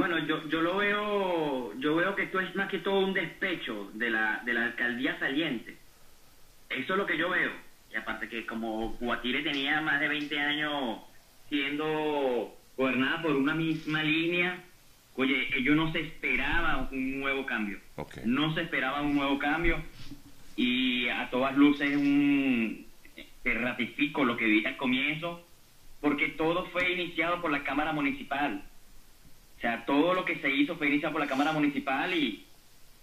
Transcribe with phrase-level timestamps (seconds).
[0.00, 3.90] Bueno, yo, yo lo veo, yo veo que esto es más que todo un despecho
[3.92, 5.76] de la, de la alcaldía saliente.
[6.70, 7.52] Eso es lo que yo veo.
[7.92, 11.00] Y aparte que como Guatire tenía más de 20 años
[11.50, 14.64] siendo gobernada por una misma línea,
[15.16, 17.78] oye, ellos no se esperaba un nuevo cambio.
[18.24, 19.82] No se esperaba un nuevo cambio
[20.56, 22.86] y a todas luces un,
[23.42, 25.46] te ratifico lo que dije al comienzo,
[26.00, 28.64] porque todo fue iniciado por la Cámara Municipal.
[29.60, 32.46] O sea, todo lo que se hizo fue iniciado por la Cámara Municipal y,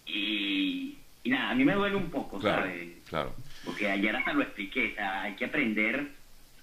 [0.07, 2.97] y, nada, a mí me duele un poco, ¿sabes?
[3.07, 3.35] Claro.
[3.63, 6.07] Porque ayer hasta lo expliqué, o sea, hay que aprender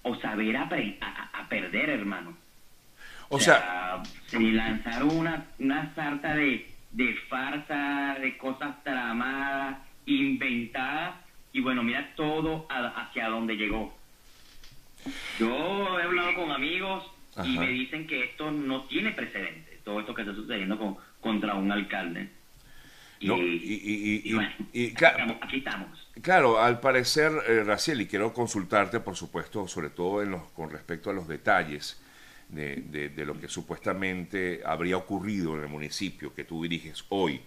[0.01, 0.67] o saber a,
[1.47, 2.35] perder, hermano.
[3.29, 11.15] O, sea, se lanzaron una, una sarta de, de farsa, de cosas tramadas, inventadas,
[11.53, 13.97] y bueno, mira todo hacia dónde llegó.
[15.39, 17.09] Yo he hablado con amigos
[17.45, 21.55] y me dicen que esto no tiene precedente, todo esto que está sucediendo con, contra
[21.55, 22.29] un alcalde.
[23.19, 24.49] Y, bueno,
[25.41, 26.07] aquí estamos.
[26.21, 30.69] Claro, al parecer, eh, Raciel, y quiero consultarte, por supuesto, sobre todo en los, con
[30.69, 32.01] respecto a los detalles
[32.49, 37.41] de, de, lo que supuestamente habría ocurrido en el municipio que tú diriges hoy,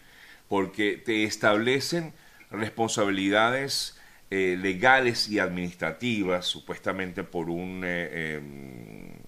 [0.48, 2.12] porque te establecen
[2.50, 9.27] responsabilidades eh, legales y administrativas, supuestamente por un eh, em,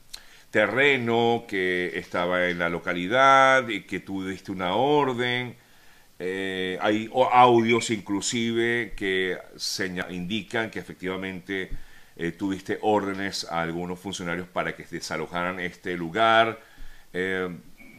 [0.51, 5.57] terreno que estaba en la localidad y que tú diste una orden.
[6.19, 9.39] Eh, hay audios inclusive que
[10.11, 11.71] indican que efectivamente
[12.17, 16.61] eh, tuviste órdenes a algunos funcionarios para que desalojaran este lugar.
[17.13, 17.49] Eh,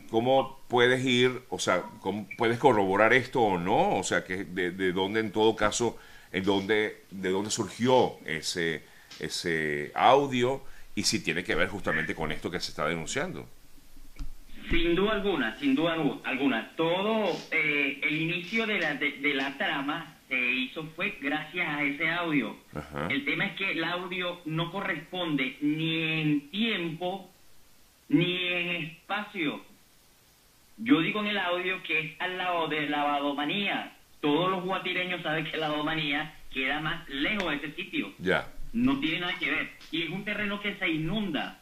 [0.09, 3.97] ¿Cómo puedes ir, o sea, cómo puedes corroborar esto o no?
[3.97, 5.97] O sea, que de, de dónde en todo caso,
[6.33, 8.83] en dónde, de dónde surgió ese,
[9.19, 10.61] ese audio
[10.95, 13.47] y si tiene que ver justamente con esto que se está denunciando.
[14.69, 16.71] Sin duda alguna, sin duda alguna.
[16.75, 22.09] Todo eh, el inicio de la, de, la trama se hizo fue gracias a ese
[22.09, 22.55] audio.
[23.09, 27.29] El tema es que el audio no corresponde ni en tiempo
[28.07, 29.61] ni en espacio.
[30.77, 33.97] Yo digo en el audio que es al lado de la Lavadomanía.
[34.21, 38.13] Todos los guatireños saben que la Lavadomanía queda más lejos de ese sitio.
[38.19, 38.47] Ya.
[38.73, 39.71] No tiene nada que ver.
[39.91, 41.59] Y es un terreno que se inunda.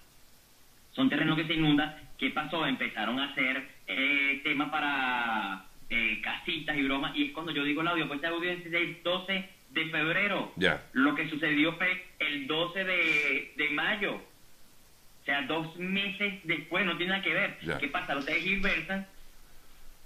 [0.92, 2.66] Son terrenos que se inundan ¿Qué pasó?
[2.66, 7.16] Empezaron a hacer eh, temas para eh, casitas y bromas.
[7.16, 10.52] Y es cuando yo digo el audio, pues audio es el 12 de febrero.
[10.58, 10.84] Ya.
[10.92, 14.16] Lo que sucedió fue el 12 de, de mayo.
[14.16, 17.58] O sea, dos meses después, no tiene nada que ver.
[17.80, 18.16] ¿Qué pasa?
[18.16, 19.08] Los es inversa.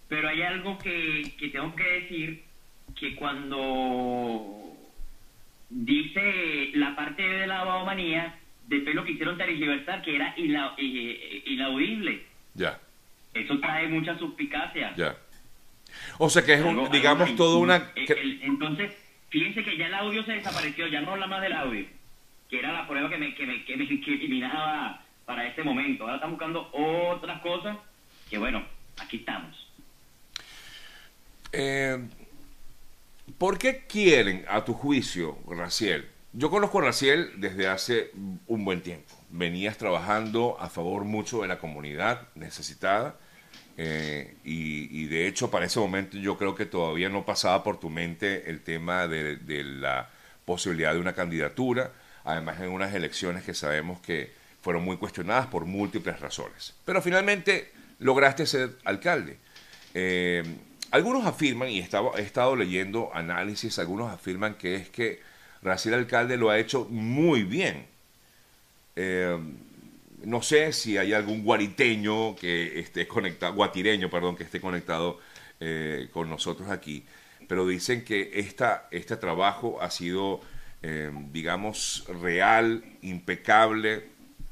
[0.08, 2.44] Pero hay algo que, que tengo que decir,
[2.96, 4.78] que cuando
[5.74, 12.26] dice la parte de la abomanía, después lo que hicieron tergiversar, que era inaudible.
[12.54, 12.80] Ya.
[13.34, 14.94] Eso trae mucha suspicacia.
[14.96, 15.18] Ya.
[16.18, 17.92] O sea que es, un, digamos, todo una...
[17.96, 18.94] entonces,
[19.30, 21.86] fíjense que ya el audio se desapareció, ya no habla más del audio,
[22.50, 26.04] que era la prueba que me, que me, que me eliminaba para este momento.
[26.04, 27.78] Ahora están buscando otras cosas
[28.30, 28.64] que, bueno,
[28.98, 29.68] aquí estamos.
[31.52, 32.00] Eh,
[33.44, 38.10] ¿Por qué quieren, a tu juicio, Raciel, yo conozco a Raciel desde hace
[38.48, 39.14] un buen tiempo.
[39.32, 43.18] Venías trabajando a favor mucho de la comunidad necesitada
[43.76, 47.90] eh, y, de hecho para ese momento yo creo que todavía no pasaba por tu
[47.90, 50.10] mente el tema de, la
[50.46, 51.92] posibilidad de una candidatura,
[52.24, 56.76] además en unas elecciones que sabemos que fueron muy cuestionadas por múltiples razones.
[56.86, 59.38] Pero finalmente lograste ser alcalde.
[59.94, 60.44] Eh,
[60.94, 65.20] algunos afirman, y he estado, leyendo análisis, algunos afirman que es que
[65.64, 67.88] Brasil Alcalde lo ha hecho muy bien.
[68.96, 69.36] Eh,
[70.24, 75.20] no sé si hay algún guariteño que esté conectado, guatireño, perdón, que esté conectado
[75.60, 77.04] eh, con nosotros aquí,
[77.48, 80.42] pero dicen que esta, este trabajo ha sido,
[80.84, 84.04] eh, digamos, real, impecable,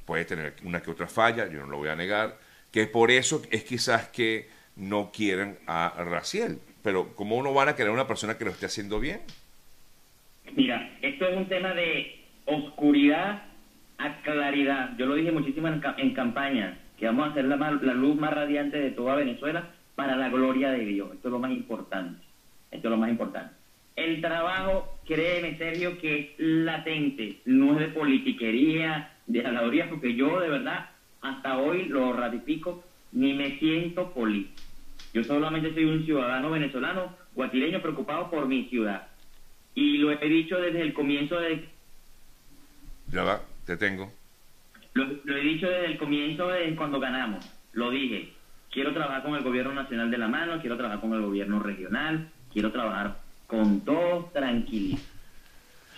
[0.05, 2.39] puede tener una que otra falla, yo no lo voy a negar,
[2.71, 4.49] que por eso es quizás que
[4.81, 8.51] no quieren a Raciel, pero ¿cómo no van a querer a una persona que lo
[8.51, 9.21] esté haciendo bien?
[10.55, 13.43] Mira, esto es un tema de oscuridad
[13.99, 14.97] a claridad.
[14.97, 18.79] Yo lo dije muchísimo en, campaña, que vamos a hacer la, la, luz más radiante
[18.79, 21.09] de toda Venezuela para la gloria de Dios.
[21.13, 22.19] Esto es lo más importante.
[22.71, 23.53] Esto es lo más importante.
[23.95, 30.39] El trabajo, créeme, Sergio, que es latente, no es de politiquería, de habladuría, porque yo
[30.39, 30.89] de verdad
[31.21, 34.70] hasta hoy lo ratifico, ni me siento político.
[35.13, 39.07] Yo solamente soy un ciudadano venezolano, guatireño, preocupado por mi ciudad
[39.75, 41.69] y lo he dicho desde el comienzo de...
[43.07, 44.11] Ya va, te tengo.
[44.93, 48.33] Lo, he dicho desde el comienzo de cuando ganamos, lo dije.
[48.69, 52.29] quiero trabajar con el gobierno nacional de la mano, quiero trabajar con el gobierno regional,
[52.51, 54.99] quiero trabajar con todos tranquilidad.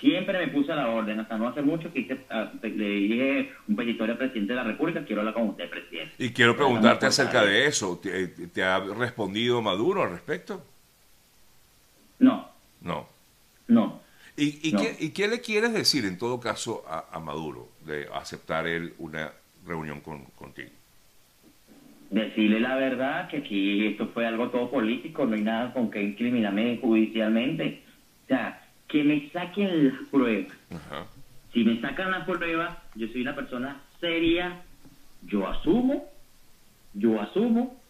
[0.03, 3.51] Siempre me puse a la orden, hasta no hace mucho que hice, ah, le dije
[3.69, 6.11] un petitorio al presidente de la República, quiero hablar con usted, presidente.
[6.19, 7.97] Y quiero preguntarte acerca de eso.
[8.03, 10.61] ¿Te, te ha respondido Maduro al respecto?
[12.19, 12.49] No,
[12.81, 13.07] No.
[13.67, 14.01] no.
[14.35, 14.81] ¿Y, y No.
[14.81, 18.93] qué, y qué le quieres decir en todo caso a, a Maduro de aceptar él
[18.97, 19.31] una
[19.65, 20.69] reunión con, contigo?
[22.09, 26.01] Decirle la verdad que aquí esto fue algo todo político, no hay nada con que
[26.03, 27.83] incriminarme judicialmente.
[28.25, 28.62] O sea,
[28.93, 30.53] que me saquen las pruebas.
[30.69, 31.07] Ajá.
[31.51, 34.61] Si me sacan las pruebas, yo soy una persona seria,
[35.23, 36.07] yo asumo,
[36.93, 37.81] yo asumo,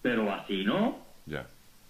[0.00, 1.04] pero así no.
[1.26, 1.46] Ya.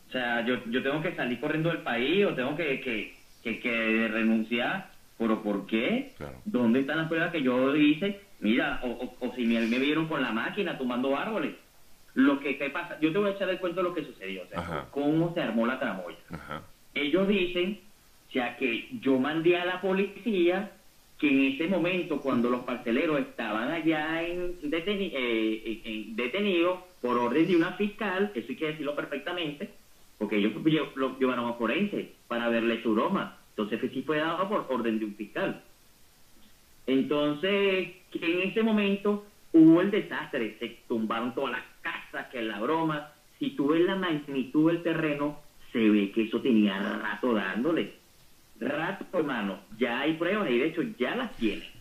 [0.08, 3.60] O sea, yo, yo tengo que salir corriendo del país o tengo que, que, que,
[3.60, 4.90] que renunciar.
[5.18, 6.12] ¿Pero por qué?
[6.16, 6.34] Claro.
[6.44, 8.22] ¿Dónde están las pruebas que yo hice?
[8.40, 11.54] Mira, o, o, o si me, me vieron con la máquina tomando árboles.
[12.14, 12.98] Lo que, ¿qué pasa?
[13.00, 14.42] Yo te voy a echar el cuento de lo que sucedió.
[14.42, 14.88] O sea, Ajá.
[14.90, 16.18] cómo se armó la tramoya.
[16.28, 16.62] Ajá.
[16.94, 17.78] Ellos dicen,
[18.32, 20.70] o sea, que yo mandé a la policía
[21.19, 26.79] que en ese momento, cuando los parceleros estaban allá en deteni- eh, en- en- detenidos
[27.02, 29.69] por orden de una fiscal, eso hay que decirlo perfectamente,
[30.17, 30.55] porque ellos
[30.94, 33.34] lo llevaron a forense para verle su broma.
[33.50, 35.55] Entonces, sí fue dado por orden de un fiscal.
[36.87, 39.20] Entonces, en ese momento
[39.52, 43.05] hubo el desastre, se tumbaron todas las casas, que la broma.
[43.38, 45.37] Si tú ves la magnitud del terreno,
[45.70, 48.01] se ve que eso tenía rato dándole.
[48.60, 49.60] Rato, hermano.
[49.78, 51.72] Ya hay pruebas y de hecho ya las tiene.